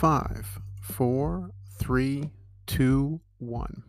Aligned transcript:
five, 0.00 0.58
four, 0.80 1.50
three, 1.78 2.30
two, 2.66 3.20
one. 3.36 3.82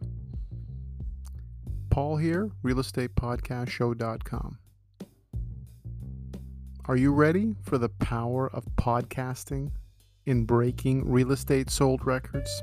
Paul 1.90 2.18
here, 2.18 2.52
realestatepodcastshow.com. 2.66 4.58
Are 6.84 6.98
you 6.98 7.14
ready 7.14 7.56
for 7.64 7.78
the 7.78 7.88
power 7.88 8.50
of 8.54 8.66
podcasting 8.76 9.72
in 10.26 10.44
breaking 10.44 11.10
real 11.10 11.32
estate 11.32 11.70
sold 11.70 12.06
records? 12.06 12.62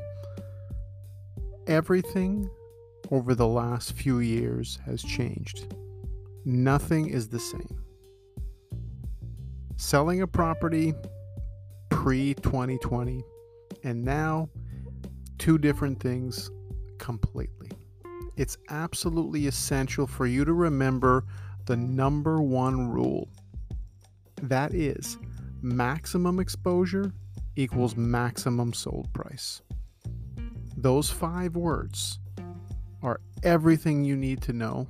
Everything 1.67 2.51
over 3.11 3.35
the 3.35 3.49
last 3.49 3.93
few 3.93 4.19
years 4.19 4.79
has 4.85 5.03
changed. 5.03 5.75
Nothing 6.45 7.09
is 7.09 7.31
the 7.31 7.41
same. 7.41 7.83
Selling 9.79 10.21
a 10.21 10.27
property 10.27 10.93
pre 11.89 12.35
2020 12.35 13.25
and 13.85 14.05
now 14.05 14.49
two 15.39 15.59
different 15.59 16.01
things 16.01 16.51
completely. 16.99 17.71
It's 18.37 18.57
absolutely 18.71 19.47
essential 19.47 20.07
for 20.07 20.27
you 20.27 20.45
to 20.45 20.53
remember 20.53 21.25
the 21.67 21.77
number 21.77 22.41
one 22.41 22.89
rule 22.89 23.29
that 24.43 24.75
is, 24.75 25.19
maximum 25.61 26.39
exposure 26.39 27.13
equals 27.57 27.97
maximum 27.97 28.73
sold 28.73 29.13
price. 29.13 29.63
Those 30.77 31.11
five 31.11 31.57
words 31.57 32.21
are 33.03 33.21
everything 33.43 34.05
you 34.05 34.17
need 34.17 34.41
to 34.43 34.53
know 34.53 34.87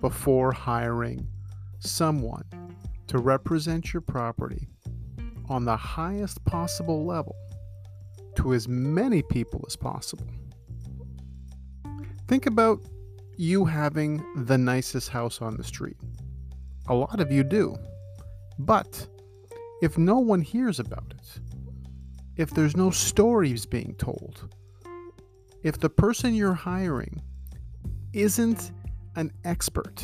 before 0.00 0.52
hiring 0.52 1.26
someone 1.78 2.44
to 3.06 3.18
represent 3.18 3.92
your 3.92 4.02
property 4.02 4.68
on 5.48 5.64
the 5.64 5.76
highest 5.76 6.44
possible 6.44 7.04
level 7.04 7.36
to 8.36 8.54
as 8.54 8.68
many 8.68 9.22
people 9.22 9.64
as 9.66 9.76
possible. 9.76 10.26
Think 12.28 12.46
about 12.46 12.80
you 13.36 13.64
having 13.64 14.24
the 14.44 14.58
nicest 14.58 15.08
house 15.08 15.42
on 15.42 15.56
the 15.56 15.64
street. 15.64 15.96
A 16.88 16.94
lot 16.94 17.20
of 17.20 17.30
you 17.30 17.44
do. 17.44 17.76
But 18.58 19.06
if 19.82 19.98
no 19.98 20.18
one 20.18 20.40
hears 20.40 20.78
about 20.78 21.14
it, 21.16 21.40
if 22.36 22.50
there's 22.50 22.76
no 22.76 22.90
stories 22.90 23.66
being 23.66 23.94
told, 23.98 24.48
if 25.62 25.78
the 25.78 25.90
person 25.90 26.34
you're 26.34 26.54
hiring 26.54 27.20
isn't 28.12 28.72
an 29.16 29.32
expert 29.44 30.02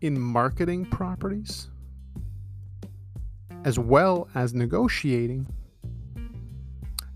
in 0.00 0.18
marketing 0.18 0.86
properties, 0.86 1.68
as 3.64 3.78
well 3.78 4.28
as 4.34 4.54
negotiating, 4.54 5.46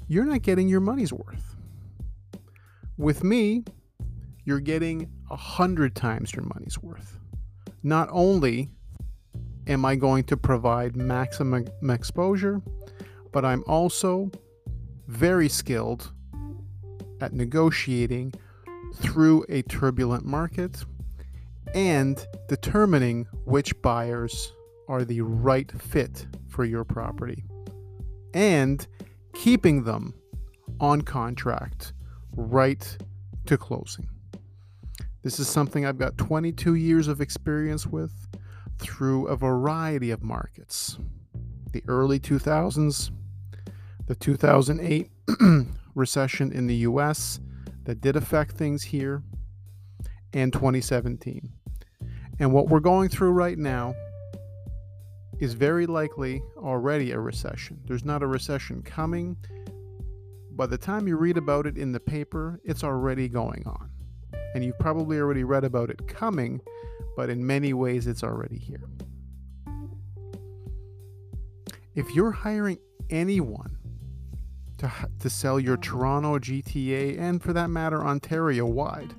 you're 0.06 0.24
not 0.24 0.42
getting 0.42 0.68
your 0.68 0.80
money's 0.80 1.12
worth. 1.12 1.56
With 2.96 3.24
me, 3.24 3.64
you're 4.44 4.60
getting 4.60 5.10
a 5.30 5.36
hundred 5.36 5.94
times 5.94 6.32
your 6.32 6.44
money's 6.44 6.78
worth. 6.78 7.18
Not 7.82 8.08
only 8.12 8.70
am 9.66 9.84
I 9.84 9.96
going 9.96 10.24
to 10.24 10.36
provide 10.36 10.96
maximum 10.96 11.66
exposure, 11.88 12.60
but 13.32 13.44
I'm 13.44 13.64
also 13.66 14.30
very 15.08 15.48
skilled 15.48 16.12
at 17.20 17.32
negotiating 17.32 18.34
through 18.94 19.44
a 19.48 19.62
turbulent 19.62 20.24
market 20.24 20.84
and 21.74 22.26
determining 22.48 23.26
which 23.44 23.80
buyers 23.82 24.52
are 24.86 25.04
the 25.04 25.22
right 25.22 25.70
fit 25.80 26.26
for 26.48 26.64
your 26.64 26.84
property 26.84 27.44
and 28.34 28.86
keeping 29.34 29.84
them 29.84 30.14
on 30.80 31.02
contract 31.02 31.92
right 32.36 32.96
to 33.46 33.56
closing. 33.58 34.08
This 35.22 35.38
is 35.38 35.48
something 35.48 35.86
I've 35.86 35.98
got 35.98 36.18
22 36.18 36.74
years 36.74 37.08
of 37.08 37.20
experience 37.20 37.86
with 37.86 38.12
through 38.78 39.28
a 39.28 39.36
variety 39.36 40.10
of 40.10 40.22
markets. 40.22 40.98
The 41.72 41.82
early 41.88 42.20
2000s, 42.20 43.10
the 44.06 44.14
2008 44.14 45.10
recession 45.94 46.52
in 46.52 46.66
the 46.66 46.76
US 46.76 47.40
that 47.84 48.00
did 48.00 48.16
affect 48.16 48.52
things 48.52 48.82
here, 48.82 49.22
and 50.32 50.52
2017. 50.52 51.52
And 52.40 52.52
what 52.52 52.68
we're 52.68 52.80
going 52.80 53.08
through 53.08 53.30
right 53.30 53.56
now 53.56 53.94
is 55.40 55.54
very 55.54 55.86
likely 55.86 56.42
already 56.56 57.12
a 57.12 57.18
recession. 57.18 57.80
There's 57.86 58.04
not 58.04 58.22
a 58.22 58.26
recession 58.26 58.82
coming. 58.82 59.36
By 60.52 60.66
the 60.66 60.78
time 60.78 61.08
you 61.08 61.16
read 61.16 61.36
about 61.36 61.66
it 61.66 61.76
in 61.76 61.92
the 61.92 62.00
paper, 62.00 62.60
it's 62.64 62.84
already 62.84 63.28
going 63.28 63.62
on. 63.66 63.90
And 64.54 64.64
you've 64.64 64.78
probably 64.78 65.18
already 65.18 65.44
read 65.44 65.64
about 65.64 65.90
it 65.90 66.06
coming 66.06 66.60
but 67.16 67.30
in 67.30 67.44
many 67.46 67.72
ways 67.72 68.06
it's 68.06 68.22
already 68.22 68.58
here. 68.58 68.82
If 71.94 72.14
you're 72.14 72.32
hiring 72.32 72.78
anyone 73.10 73.76
to, 74.78 74.90
to 75.20 75.30
sell 75.30 75.60
your 75.60 75.76
Toronto 75.76 76.38
GTA 76.38 77.20
and 77.20 77.40
for 77.40 77.52
that 77.52 77.70
matter 77.70 78.04
Ontario 78.04 78.66
wide, 78.66 79.14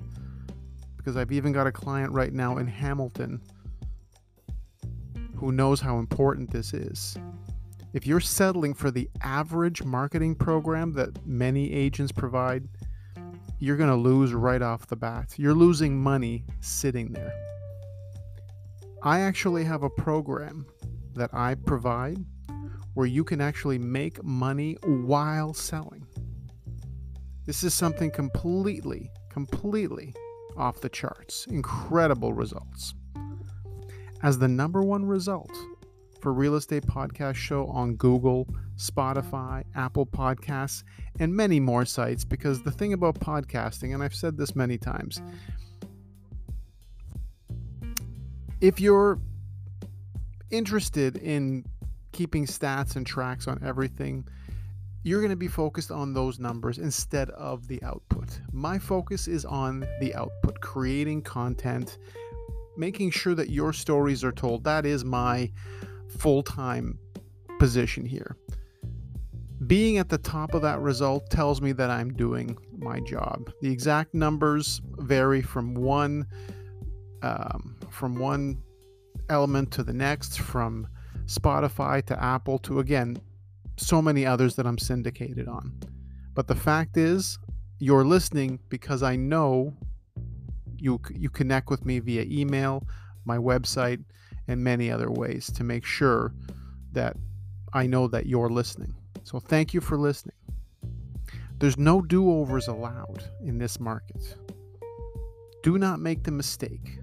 because 0.96 1.16
I've 1.16 1.32
even 1.32 1.52
got 1.52 1.66
a 1.66 1.72
client 1.72 2.12
right 2.12 2.32
now 2.32 2.58
in 2.58 2.66
Hamilton 2.66 3.40
who 5.36 5.52
knows 5.52 5.80
how 5.80 5.98
important 5.98 6.50
this 6.50 6.72
is. 6.74 7.16
If 7.92 8.06
you're 8.06 8.20
settling 8.20 8.74
for 8.74 8.90
the 8.90 9.08
average 9.22 9.82
marketing 9.82 10.34
program 10.34 10.92
that 10.94 11.26
many 11.26 11.72
agents 11.72 12.12
provide, 12.12 12.68
you're 13.58 13.76
going 13.76 13.90
to 13.90 13.96
lose 13.96 14.34
right 14.34 14.60
off 14.60 14.86
the 14.86 14.96
bat. 14.96 15.34
You're 15.36 15.54
losing 15.54 15.98
money 15.98 16.44
sitting 16.60 17.12
there. 17.12 17.32
I 19.02 19.20
actually 19.20 19.64
have 19.64 19.82
a 19.82 19.90
program 19.90 20.66
that 21.14 21.30
I 21.32 21.54
provide 21.54 22.18
where 22.94 23.06
you 23.06 23.24
can 23.24 23.40
actually 23.40 23.78
make 23.78 24.22
money 24.24 24.76
while 24.84 25.54
selling. 25.54 26.06
This 27.46 27.62
is 27.62 27.72
something 27.72 28.10
completely, 28.10 29.10
completely 29.30 30.14
off 30.56 30.80
the 30.80 30.88
charts. 30.88 31.46
Incredible 31.48 32.32
results. 32.32 32.94
As 34.26 34.40
the 34.40 34.48
number 34.48 34.82
one 34.82 35.04
result 35.04 35.56
for 36.20 36.32
Real 36.32 36.56
Estate 36.56 36.84
Podcast 36.84 37.36
Show 37.36 37.66
on 37.66 37.94
Google, 37.94 38.48
Spotify, 38.76 39.62
Apple 39.76 40.04
Podcasts, 40.04 40.82
and 41.20 41.32
many 41.32 41.60
more 41.60 41.84
sites, 41.84 42.24
because 42.24 42.60
the 42.60 42.72
thing 42.72 42.92
about 42.92 43.20
podcasting, 43.20 43.94
and 43.94 44.02
I've 44.02 44.16
said 44.16 44.36
this 44.36 44.56
many 44.56 44.78
times, 44.78 45.22
if 48.60 48.80
you're 48.80 49.20
interested 50.50 51.18
in 51.18 51.64
keeping 52.10 52.46
stats 52.46 52.96
and 52.96 53.06
tracks 53.06 53.46
on 53.46 53.62
everything, 53.64 54.26
you're 55.04 55.20
going 55.20 55.30
to 55.30 55.36
be 55.36 55.46
focused 55.46 55.92
on 55.92 56.14
those 56.14 56.40
numbers 56.40 56.78
instead 56.78 57.30
of 57.30 57.68
the 57.68 57.80
output. 57.84 58.40
My 58.50 58.76
focus 58.76 59.28
is 59.28 59.44
on 59.44 59.86
the 60.00 60.12
output, 60.16 60.60
creating 60.60 61.22
content, 61.22 61.98
making 62.76 63.10
sure 63.10 63.34
that 63.34 63.50
your 63.50 63.72
stories 63.72 64.24
are 64.24 64.32
told. 64.32 64.64
That 64.64 64.86
is 64.86 65.04
my 65.04 65.50
full 66.18 66.42
time 66.42 66.98
position 67.58 68.04
here. 68.04 68.36
Being 69.66 69.98
at 69.98 70.08
the 70.08 70.18
top 70.18 70.54
of 70.54 70.62
that 70.62 70.80
result 70.80 71.30
tells 71.30 71.60
me 71.62 71.72
that 71.72 71.90
I'm 71.90 72.12
doing 72.12 72.58
my 72.78 73.00
job. 73.00 73.50
The 73.62 73.70
exact 73.70 74.14
numbers 74.14 74.82
vary 74.98 75.42
from 75.42 75.74
one 75.74 76.26
um, 77.22 77.76
from 77.90 78.16
one 78.16 78.62
element 79.30 79.72
to 79.72 79.82
the 79.82 79.92
next, 79.92 80.38
from 80.38 80.86
Spotify 81.24 82.04
to 82.06 82.22
Apple 82.22 82.58
to 82.60 82.78
again, 82.80 83.18
so 83.76 84.00
many 84.00 84.24
others 84.24 84.54
that 84.56 84.66
I'm 84.66 84.78
syndicated 84.78 85.48
on. 85.48 85.72
But 86.34 86.46
the 86.46 86.54
fact 86.54 86.96
is, 86.96 87.38
you're 87.78 88.04
listening 88.04 88.60
because 88.68 89.02
I 89.02 89.16
know 89.16 89.74
you 90.78 91.00
you 91.14 91.30
connect 91.30 91.70
with 91.70 91.84
me 91.84 91.98
via 91.98 92.24
email, 92.28 92.86
my 93.24 93.36
website, 93.36 94.02
and 94.48 94.62
many 94.62 94.90
other 94.90 95.10
ways 95.10 95.50
to 95.52 95.64
make 95.64 95.84
sure 95.84 96.32
that 96.92 97.16
I 97.72 97.86
know 97.86 98.08
that 98.08 98.26
you're 98.26 98.50
listening. 98.50 98.94
So 99.24 99.40
thank 99.40 99.74
you 99.74 99.80
for 99.80 99.96
listening. 99.96 100.36
There's 101.58 101.78
no 101.78 102.02
do-overs 102.02 102.68
allowed 102.68 103.24
in 103.42 103.58
this 103.58 103.80
market. 103.80 104.36
Do 105.62 105.78
not 105.78 106.00
make 106.00 106.22
the 106.22 106.30
mistake 106.30 106.98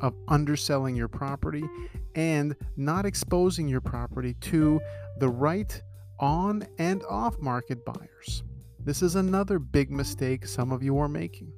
of 0.00 0.14
underselling 0.28 0.96
your 0.96 1.08
property 1.08 1.64
and 2.14 2.56
not 2.76 3.06
exposing 3.06 3.68
your 3.68 3.80
property 3.80 4.34
to 4.40 4.80
the 5.18 5.28
right 5.28 5.80
on 6.18 6.66
and 6.78 7.02
off 7.04 7.38
market 7.38 7.84
buyers. 7.84 8.42
This 8.84 9.02
is 9.02 9.14
another 9.14 9.58
big 9.58 9.90
mistake 9.90 10.46
some 10.46 10.72
of 10.72 10.82
you 10.82 10.98
are 10.98 11.08
making. 11.08 11.52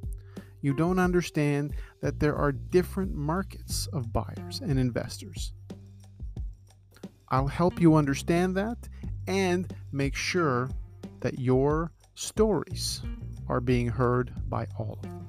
You 0.64 0.72
don't 0.72 0.98
understand 0.98 1.74
that 2.00 2.18
there 2.18 2.34
are 2.36 2.50
different 2.50 3.14
markets 3.14 3.86
of 3.92 4.14
buyers 4.14 4.62
and 4.62 4.78
investors. 4.78 5.52
I'll 7.28 7.48
help 7.48 7.82
you 7.82 7.96
understand 7.96 8.56
that 8.56 8.78
and 9.26 9.70
make 9.92 10.16
sure 10.16 10.70
that 11.20 11.38
your 11.38 11.92
stories 12.14 13.02
are 13.46 13.60
being 13.60 13.88
heard 13.88 14.32
by 14.48 14.66
all 14.78 14.98
of 15.02 15.02
them. 15.02 15.26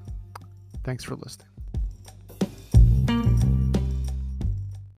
Thanks 0.85 1.03
for 1.03 1.17
listening. 1.17 1.54